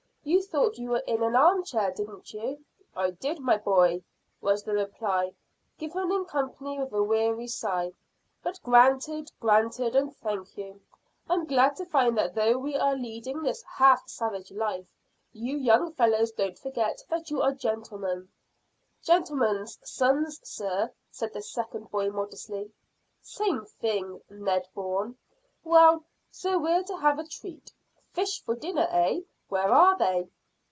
[0.23, 2.63] You thought you were in an arm chair, didn't you?"
[2.95, 4.03] "I did, my boy,"
[4.39, 5.33] was the reply,
[5.79, 7.93] given in company with a weary sigh.
[8.43, 10.79] "But granted, granted, and thank you.
[11.27, 14.85] I'm glad to find that though we are leading this half savage life,
[15.33, 18.29] you young fellows don't forget that you are gentlemen."
[19.01, 22.71] "Gentlemen's sons, sir," said the second boy modestly.
[23.23, 25.17] "Same thing, Ned Bourne.
[25.63, 27.73] Well, so we're to have a treat:
[28.13, 29.21] fish for dinner, eh?
[29.47, 30.29] Where are they?"